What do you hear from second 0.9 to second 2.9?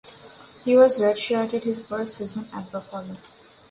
redshirted his first season at